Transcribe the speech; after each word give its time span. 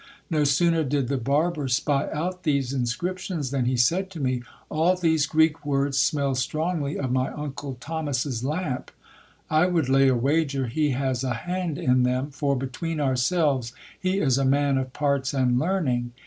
No 0.31 0.43
sooner 0.45 0.83
did 0.83 1.09
the 1.09 1.17
barber 1.17 1.67
spy 1.67 2.09
out 2.11 2.41
these 2.41 2.73
inscriptions, 2.73 3.51
than 3.51 3.65
he 3.65 3.77
said 3.77 4.09
to 4.09 4.19
me— 4.19 4.41
All 4.69 4.95
these 4.95 5.27
Greek 5.27 5.63
words 5.63 5.99
smell 5.99 6.33
strongly 6.33 6.97
of 6.97 7.11
my 7.11 7.29
uncle 7.29 7.77
Thomas's 7.79 8.43
lamp. 8.43 8.89
I 9.47 9.67
would 9.67 9.89
lay 9.89 10.07
a 10.07 10.15
wager 10.15 10.65
he 10.65 10.89
has 10.89 11.23
a 11.23 11.35
hand 11.35 11.77
in 11.77 12.01
them, 12.01 12.31
for 12.31 12.55
between 12.55 12.99
ourselves, 12.99 13.73
he 13.99 14.17
is 14.17 14.39
a 14.39 14.43
man 14.43 14.79
of 14.79 14.91
parts 14.91 15.35
and 15.35 15.59
learning. 15.59 16.13